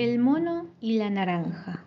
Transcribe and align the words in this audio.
El 0.00 0.20
mono 0.20 0.68
y 0.80 0.96
la 0.96 1.10
naranja. 1.10 1.84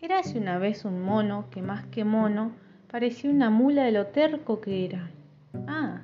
Érase 0.00 0.40
una 0.40 0.58
vez 0.58 0.84
un 0.84 1.00
mono 1.00 1.44
que 1.52 1.62
más 1.62 1.86
que 1.86 2.02
mono 2.02 2.50
parecía 2.90 3.30
una 3.30 3.48
mula 3.48 3.84
de 3.84 3.92
lo 3.92 4.06
terco 4.06 4.60
que 4.60 4.84
era. 4.84 5.08
Ah, 5.68 6.00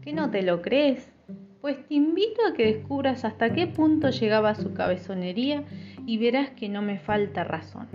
¿que 0.00 0.14
no 0.14 0.30
te 0.30 0.40
lo 0.40 0.62
crees? 0.62 1.12
Pues 1.60 1.86
te 1.86 1.92
invito 1.92 2.40
a 2.48 2.54
que 2.54 2.72
descubras 2.72 3.26
hasta 3.26 3.52
qué 3.52 3.66
punto 3.66 4.08
llegaba 4.08 4.54
su 4.54 4.72
cabezonería 4.72 5.62
y 6.06 6.16
verás 6.16 6.52
que 6.52 6.70
no 6.70 6.80
me 6.80 6.98
falta 6.98 7.44
razón. 7.44 7.86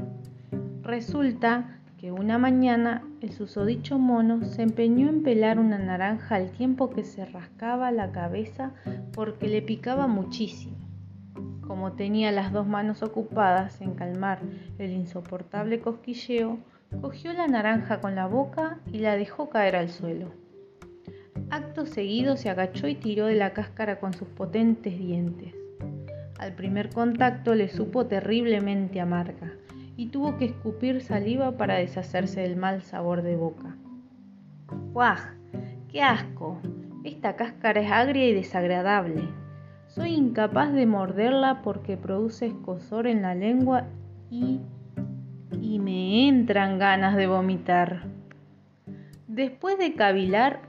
Resulta 0.84 1.80
que 1.98 2.12
una 2.12 2.38
mañana 2.38 3.02
el 3.22 3.32
susodicho 3.32 3.98
mono 3.98 4.44
se 4.44 4.62
empeñó 4.62 5.10
en 5.10 5.24
pelar 5.24 5.58
una 5.58 5.80
naranja 5.80 6.36
al 6.36 6.52
tiempo 6.52 6.92
que 6.92 7.04
se 7.04 7.26
rascaba 7.26 7.92
la 7.92 8.12
cabeza 8.12 8.72
porque 9.14 9.48
le 9.48 9.64
picaba 9.64 10.06
muchísimo. 10.06 10.83
Como 11.68 11.94
tenía 11.94 12.32
las 12.32 12.52
dos 12.52 12.68
manos 12.68 13.04
ocupadas 13.04 13.82
en 13.82 13.94
calmar 13.94 14.40
el 14.78 14.92
insoportable 14.92 15.80
cosquilleo, 15.80 16.60
cogió 17.02 17.34
la 17.34 17.48
naranja 17.48 18.02
con 18.02 18.16
la 18.16 18.28
boca 18.28 18.80
y 18.92 19.00
la 19.00 19.16
dejó 19.16 19.50
caer 19.50 19.76
al 19.76 19.90
suelo. 19.90 20.32
Acto 21.50 21.86
seguido 21.86 22.36
se 22.36 22.50
agachó 22.50 22.88
y 22.88 22.96
tiró 22.96 23.28
de 23.28 23.36
la 23.36 23.54
cáscara 23.54 24.00
con 24.00 24.14
sus 24.14 24.28
potentes 24.28 24.98
dientes. 24.98 25.54
Al 26.38 26.54
primer 26.54 26.90
contacto 26.90 27.56
le 27.56 27.70
supo 27.70 28.08
terriblemente 28.08 29.00
amarga 29.00 29.54
y 29.96 30.08
tuvo 30.08 30.38
que 30.38 30.46
escupir 30.46 31.02
saliva 31.02 31.56
para 31.56 31.76
deshacerse 31.76 32.42
del 32.42 32.58
mal 32.58 32.82
sabor 32.82 33.22
de 33.22 33.36
boca. 33.36 33.78
¡Guaj! 34.92 35.36
¡Qué 35.90 36.02
asco! 36.02 36.60
Esta 37.04 37.36
cáscara 37.36 37.82
es 37.82 37.92
agria 37.92 38.28
y 38.28 38.34
desagradable. 38.34 39.43
Soy 39.96 40.16
incapaz 40.16 40.74
de 40.74 40.88
morderla 40.88 41.62
porque 41.62 41.98
produce 41.98 42.48
escosor 42.48 43.06
en 43.06 43.22
la 43.22 43.36
lengua 43.36 43.86
y, 44.32 44.60
y 45.62 45.78
me 45.78 46.28
entran 46.28 46.80
ganas 46.80 47.16
de 47.16 47.28
vomitar. 47.28 48.02
Después 49.28 49.78
de 49.78 49.94
cavilar 49.94 50.62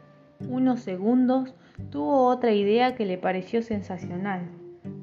unos 0.46 0.80
segundos, 0.80 1.54
tuvo 1.90 2.26
otra 2.26 2.52
idea 2.52 2.96
que 2.96 3.06
le 3.06 3.16
pareció 3.16 3.62
sensacional. 3.62 4.42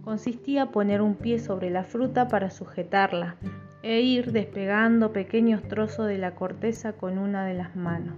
Consistía 0.04 0.68
poner 0.68 1.02
un 1.02 1.16
pie 1.16 1.40
sobre 1.40 1.72
la 1.72 1.84
fruta 1.84 2.28
para 2.28 2.52
sujetarla 2.52 3.38
e 3.82 4.02
ir 4.02 4.34
despegando 4.34 5.14
pequeños 5.14 5.64
trozos 5.64 6.06
de 6.06 6.20
la 6.20 6.36
corteza 6.36 6.94
con 6.94 7.18
una 7.18 7.44
de 7.44 7.56
las 7.56 7.76
manos. 7.76 8.18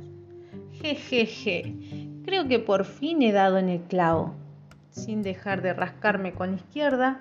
Jejeje, 0.74 1.78
creo 2.26 2.50
que 2.50 2.60
por 2.60 2.84
fin 2.84 3.22
he 3.22 3.32
dado 3.32 3.58
en 3.58 3.70
el 3.70 3.80
clavo 3.84 4.43
sin 4.94 5.22
dejar 5.22 5.62
de 5.62 5.74
rascarme 5.74 6.34
con 6.34 6.52
la 6.52 6.56
izquierda, 6.56 7.20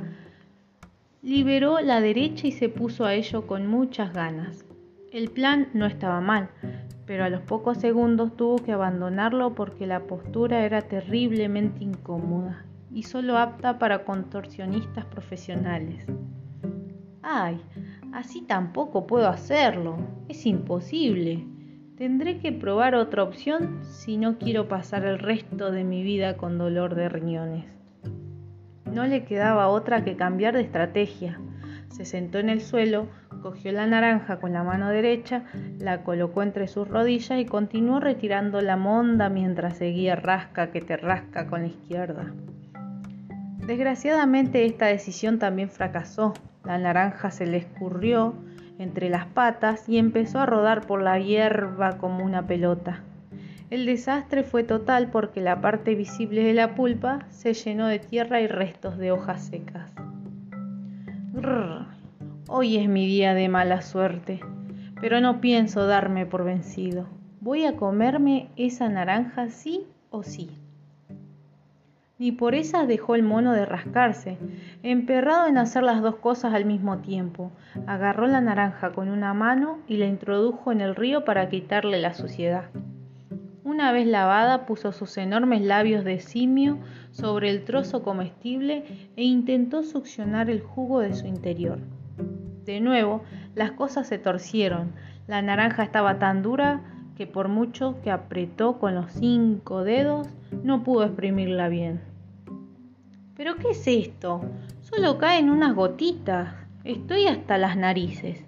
liberó 1.22 1.80
la 1.80 2.00
derecha 2.00 2.46
y 2.46 2.52
se 2.52 2.68
puso 2.68 3.04
a 3.04 3.14
ello 3.14 3.46
con 3.46 3.66
muchas 3.66 4.12
ganas. 4.12 4.64
El 5.10 5.30
plan 5.30 5.68
no 5.74 5.86
estaba 5.86 6.20
mal, 6.20 6.48
pero 7.06 7.24
a 7.24 7.28
los 7.28 7.40
pocos 7.40 7.78
segundos 7.78 8.36
tuvo 8.36 8.56
que 8.56 8.72
abandonarlo 8.72 9.54
porque 9.54 9.86
la 9.86 10.06
postura 10.06 10.64
era 10.64 10.82
terriblemente 10.82 11.84
incómoda 11.84 12.64
y 12.92 13.02
solo 13.02 13.38
apta 13.38 13.78
para 13.78 14.04
contorsionistas 14.04 15.04
profesionales. 15.06 16.06
¡Ay! 17.22 17.60
Así 18.12 18.42
tampoco 18.42 19.06
puedo 19.06 19.28
hacerlo. 19.28 19.96
Es 20.28 20.44
imposible. 20.44 21.46
Tendré 22.02 22.40
que 22.40 22.50
probar 22.50 22.96
otra 22.96 23.22
opción 23.22 23.78
si 23.84 24.16
no 24.16 24.36
quiero 24.36 24.66
pasar 24.66 25.04
el 25.04 25.20
resto 25.20 25.70
de 25.70 25.84
mi 25.84 26.02
vida 26.02 26.36
con 26.36 26.58
dolor 26.58 26.96
de 26.96 27.08
riñones. 27.08 27.64
No 28.92 29.06
le 29.06 29.24
quedaba 29.24 29.68
otra 29.68 30.02
que 30.02 30.16
cambiar 30.16 30.54
de 30.54 30.62
estrategia. 30.62 31.38
Se 31.90 32.04
sentó 32.04 32.40
en 32.40 32.48
el 32.48 32.60
suelo, 32.60 33.06
cogió 33.40 33.70
la 33.70 33.86
naranja 33.86 34.40
con 34.40 34.52
la 34.52 34.64
mano 34.64 34.88
derecha, 34.88 35.44
la 35.78 36.02
colocó 36.02 36.42
entre 36.42 36.66
sus 36.66 36.88
rodillas 36.88 37.38
y 37.38 37.44
continuó 37.44 38.00
retirando 38.00 38.60
la 38.60 38.76
monda 38.76 39.28
mientras 39.28 39.76
seguía 39.76 40.16
rasca 40.16 40.72
que 40.72 40.80
te 40.80 40.96
rasca 40.96 41.46
con 41.46 41.60
la 41.60 41.68
izquierda. 41.68 42.32
Desgraciadamente 43.64 44.64
esta 44.64 44.86
decisión 44.86 45.38
también 45.38 45.70
fracasó. 45.70 46.34
La 46.64 46.78
naranja 46.78 47.30
se 47.30 47.46
le 47.46 47.58
escurrió 47.58 48.34
entre 48.78 49.08
las 49.08 49.26
patas 49.26 49.88
y 49.88 49.98
empezó 49.98 50.40
a 50.40 50.46
rodar 50.46 50.86
por 50.86 51.02
la 51.02 51.18
hierba 51.18 51.98
como 51.98 52.24
una 52.24 52.46
pelota. 52.46 53.00
El 53.70 53.86
desastre 53.86 54.42
fue 54.42 54.64
total 54.64 55.10
porque 55.10 55.40
la 55.40 55.60
parte 55.60 55.94
visible 55.94 56.42
de 56.42 56.52
la 56.52 56.74
pulpa 56.74 57.26
se 57.30 57.54
llenó 57.54 57.86
de 57.86 57.98
tierra 57.98 58.40
y 58.40 58.46
restos 58.46 58.98
de 58.98 59.12
hojas 59.12 59.44
secas. 59.44 59.90
hoy 62.48 62.76
es 62.76 62.88
mi 62.88 63.06
día 63.06 63.34
de 63.34 63.48
mala 63.48 63.82
suerte, 63.82 64.40
pero 65.00 65.20
no 65.20 65.40
pienso 65.40 65.86
darme 65.86 66.26
por 66.26 66.44
vencido. 66.44 67.06
Voy 67.40 67.64
a 67.64 67.76
comerme 67.76 68.50
esa 68.56 68.88
naranja 68.88 69.48
sí 69.48 69.86
o 70.10 70.22
sí 70.22 70.61
ni 72.22 72.30
por 72.30 72.54
esas 72.54 72.86
dejó 72.86 73.16
el 73.16 73.24
mono 73.24 73.52
de 73.52 73.66
rascarse, 73.66 74.38
emperrado 74.84 75.48
en 75.48 75.58
hacer 75.58 75.82
las 75.82 76.02
dos 76.02 76.14
cosas 76.14 76.54
al 76.54 76.64
mismo 76.64 76.98
tiempo. 76.98 77.50
Agarró 77.84 78.28
la 78.28 78.40
naranja 78.40 78.92
con 78.92 79.08
una 79.08 79.34
mano 79.34 79.80
y 79.88 79.96
la 79.96 80.06
introdujo 80.06 80.70
en 80.70 80.80
el 80.80 80.94
río 80.94 81.24
para 81.24 81.48
quitarle 81.48 82.00
la 82.00 82.14
suciedad. 82.14 82.66
Una 83.64 83.90
vez 83.90 84.06
lavada, 84.06 84.66
puso 84.66 84.92
sus 84.92 85.18
enormes 85.18 85.62
labios 85.62 86.04
de 86.04 86.20
simio 86.20 86.78
sobre 87.10 87.50
el 87.50 87.64
trozo 87.64 88.04
comestible 88.04 88.84
e 89.16 89.24
intentó 89.24 89.82
succionar 89.82 90.48
el 90.48 90.60
jugo 90.60 91.00
de 91.00 91.14
su 91.14 91.26
interior. 91.26 91.80
De 92.64 92.78
nuevo, 92.78 93.24
las 93.56 93.72
cosas 93.72 94.06
se 94.06 94.18
torcieron. 94.18 94.92
La 95.26 95.42
naranja 95.42 95.82
estaba 95.82 96.20
tan 96.20 96.44
dura 96.44 96.82
que 97.16 97.26
por 97.26 97.48
mucho 97.48 97.96
que 98.04 98.12
apretó 98.12 98.78
con 98.78 98.94
los 98.94 99.10
cinco 99.10 99.82
dedos, 99.82 100.28
no 100.62 100.84
pudo 100.84 101.02
exprimirla 101.02 101.68
bien. 101.68 102.11
¿Pero 103.34 103.56
qué 103.56 103.70
es 103.70 103.86
esto? 103.86 104.42
Solo 104.82 105.16
caen 105.16 105.48
unas 105.48 105.74
gotitas. 105.74 106.54
Estoy 106.84 107.26
hasta 107.26 107.56
las 107.56 107.76
narices. 107.76 108.44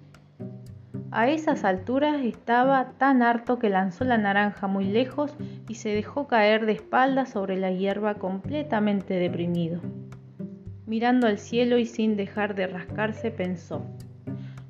A 1.09 1.27
esas 1.27 1.63
alturas 1.63 2.23
estaba 2.23 2.91
tan 2.97 3.23
harto 3.23 3.57
que 3.57 3.69
lanzó 3.69 4.03
la 4.03 4.17
naranja 4.17 4.67
muy 4.67 4.85
lejos 4.85 5.35
y 5.67 5.75
se 5.75 5.89
dejó 5.89 6.27
caer 6.27 6.65
de 6.65 6.73
espaldas 6.73 7.29
sobre 7.29 7.57
la 7.57 7.71
hierba 7.71 8.15
completamente 8.15 9.15
deprimido. 9.15 9.81
Mirando 10.85 11.25
al 11.27 11.39
cielo 11.39 11.77
y 11.77 11.85
sin 11.85 12.15
dejar 12.15 12.53
de 12.53 12.67
rascarse, 12.67 13.31
pensó, 13.31 13.81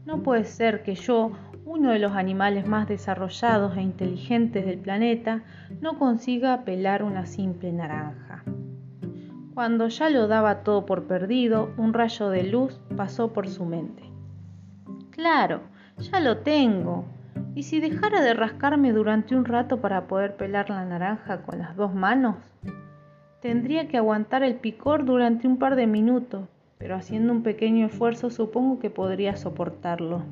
no 0.05 0.23
puede 0.23 0.45
ser 0.45 0.83
que 0.83 0.95
yo, 0.95 1.31
uno 1.65 1.91
de 1.91 1.99
los 1.99 2.13
animales 2.13 2.67
más 2.67 2.87
desarrollados 2.87 3.75
e 3.75 3.81
inteligentes 3.81 4.65
del 4.65 4.77
planeta, 4.77 5.41
no 5.81 5.99
consiga 5.99 6.63
pelar 6.63 7.03
una 7.03 7.25
simple 7.25 7.73
naranja. 7.73 8.34
Cuando 9.55 9.87
ya 9.87 10.09
lo 10.09 10.27
daba 10.27 10.63
todo 10.63 10.85
por 10.85 11.05
perdido, 11.05 11.73
un 11.77 11.93
rayo 11.93 12.29
de 12.29 12.43
luz 12.43 12.77
pasó 12.97 13.31
por 13.31 13.47
su 13.47 13.63
mente. 13.63 14.03
Claro, 15.11 15.61
ya 15.97 16.19
lo 16.19 16.39
tengo. 16.39 17.05
¿Y 17.55 17.63
si 17.63 17.79
dejara 17.79 18.21
de 18.21 18.33
rascarme 18.33 18.91
durante 18.91 19.33
un 19.33 19.45
rato 19.45 19.79
para 19.79 20.07
poder 20.07 20.35
pelar 20.35 20.69
la 20.69 20.83
naranja 20.83 21.43
con 21.43 21.59
las 21.59 21.77
dos 21.77 21.95
manos? 21.95 22.35
Tendría 23.41 23.87
que 23.87 23.95
aguantar 23.95 24.43
el 24.43 24.55
picor 24.55 25.05
durante 25.05 25.47
un 25.47 25.57
par 25.57 25.77
de 25.77 25.87
minutos, 25.87 26.49
pero 26.77 26.95
haciendo 26.95 27.31
un 27.31 27.41
pequeño 27.41 27.85
esfuerzo 27.85 28.31
supongo 28.31 28.79
que 28.79 28.89
podría 28.89 29.37
soportarlo. 29.37 30.23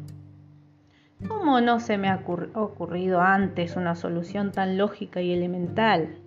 ¿Cómo 1.30 1.62
no 1.62 1.80
se 1.80 1.98
me 1.98 2.10
ha 2.10 2.22
ocurrido 2.56 3.22
antes 3.22 3.78
una 3.78 3.96
solución 3.96 4.52
tan 4.52 4.78
lógica 4.78 5.22
y 5.22 5.32
elemental? 5.32 6.18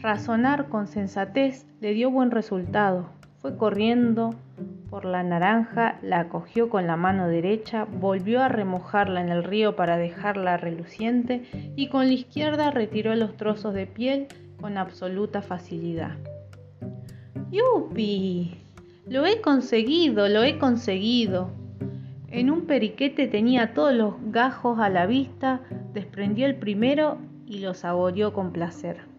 Razonar 0.00 0.68
con 0.68 0.86
sensatez 0.86 1.66
le 1.80 1.92
dio 1.92 2.08
buen 2.08 2.30
resultado. 2.30 3.06
Fue 3.40 3.56
corriendo 3.56 4.34
por 4.90 5.04
la 5.04 5.24
naranja, 5.24 5.98
la 6.02 6.28
cogió 6.28 6.68
con 6.68 6.86
la 6.86 6.96
mano 6.96 7.26
derecha, 7.26 7.84
volvió 7.84 8.40
a 8.40 8.48
remojarla 8.48 9.20
en 9.20 9.28
el 9.28 9.42
río 9.42 9.74
para 9.74 9.96
dejarla 9.96 10.56
reluciente 10.56 11.42
y 11.74 11.88
con 11.88 12.06
la 12.06 12.12
izquierda 12.12 12.70
retiró 12.70 13.14
los 13.16 13.36
trozos 13.36 13.74
de 13.74 13.88
piel 13.88 14.28
con 14.60 14.78
absoluta 14.78 15.42
facilidad. 15.42 16.12
¡Yupi! 17.50 18.56
Lo 19.08 19.26
he 19.26 19.40
conseguido, 19.40 20.28
lo 20.28 20.44
he 20.44 20.58
conseguido. 20.58 21.50
En 22.28 22.50
un 22.50 22.66
periquete 22.66 23.26
tenía 23.26 23.74
todos 23.74 23.94
los 23.94 24.14
gajos 24.30 24.78
a 24.78 24.90
la 24.90 25.06
vista, 25.06 25.60
desprendió 25.92 26.46
el 26.46 26.54
primero 26.54 27.18
y 27.46 27.58
lo 27.58 27.74
saboreó 27.74 28.32
con 28.32 28.52
placer. 28.52 29.17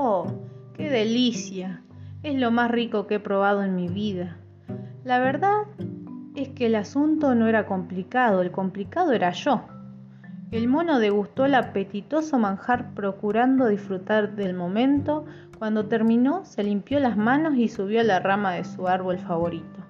¡Oh, 0.00 0.28
qué 0.74 0.90
delicia! 0.90 1.82
Es 2.22 2.36
lo 2.36 2.52
más 2.52 2.70
rico 2.70 3.08
que 3.08 3.16
he 3.16 3.20
probado 3.20 3.64
en 3.64 3.74
mi 3.74 3.88
vida. 3.88 4.36
La 5.02 5.18
verdad 5.18 5.62
es 6.36 6.50
que 6.50 6.66
el 6.66 6.76
asunto 6.76 7.34
no 7.34 7.48
era 7.48 7.66
complicado, 7.66 8.40
el 8.40 8.52
complicado 8.52 9.12
era 9.12 9.32
yo. 9.32 9.62
El 10.52 10.68
mono 10.68 11.00
degustó 11.00 11.46
el 11.46 11.56
apetitoso 11.56 12.38
manjar 12.38 12.94
procurando 12.94 13.66
disfrutar 13.66 14.36
del 14.36 14.54
momento. 14.54 15.24
Cuando 15.58 15.86
terminó, 15.86 16.44
se 16.44 16.62
limpió 16.62 17.00
las 17.00 17.16
manos 17.16 17.56
y 17.56 17.66
subió 17.66 18.00
a 18.00 18.04
la 18.04 18.20
rama 18.20 18.52
de 18.52 18.62
su 18.62 18.86
árbol 18.86 19.18
favorito. 19.18 19.80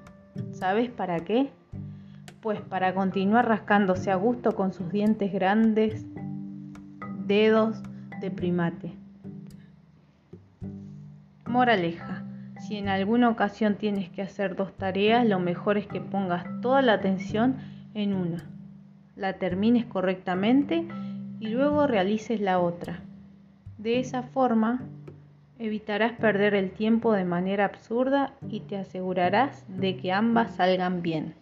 ¿Sabes 0.53 0.91
para 0.91 1.21
qué? 1.21 1.53
Pues 2.41 2.63
para 2.63 2.95
continuar 2.95 3.47
rascándose 3.47 4.11
a 4.11 4.17
gusto 4.17 4.53
con 4.57 4.73
sus 4.73 4.91
dientes 4.91 5.35
grandes, 5.35 6.07
dedos 7.27 7.83
de 8.23 8.31
primate. 8.31 8.98
Moraleja. 11.49 12.23
Si 12.61 12.77
en 12.77 12.89
alguna 12.89 13.31
ocasión 13.31 13.77
tienes 13.77 14.11
que 14.11 14.23
hacer 14.23 14.55
dos 14.55 14.77
tareas, 14.77 15.27
lo 15.27 15.41
mejor 15.41 15.79
es 15.79 15.87
que 15.87 16.01
pongas 16.01 16.45
toda 16.61 16.83
la 16.83 16.93
atención 16.93 17.57
en 17.95 18.13
una, 18.13 18.45
la 19.17 19.35
termines 19.35 19.87
correctamente 19.87 20.87
y 21.41 21.49
luego 21.49 21.87
realices 21.87 22.41
la 22.41 22.61
otra. 22.61 23.01
De 23.79 23.99
esa 23.99 24.23
forma 24.23 24.83
evitarás 25.59 26.13
perder 26.13 26.55
el 26.55 26.71
tiempo 26.71 27.13
de 27.13 27.25
manera 27.25 27.65
absurda 27.65 28.35
y 28.49 28.61
te 28.61 28.77
asegurarás 28.77 29.65
de 29.69 29.97
que 29.97 30.13
ambas 30.13 30.57
salgan 30.57 31.01
bien. 31.03 31.35